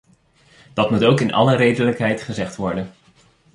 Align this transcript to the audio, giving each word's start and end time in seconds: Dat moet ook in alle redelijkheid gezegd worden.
Dat 0.73 0.91
moet 0.91 1.03
ook 1.03 1.19
in 1.19 1.33
alle 1.33 1.55
redelijkheid 1.55 2.21
gezegd 2.21 2.55
worden. 2.55 2.91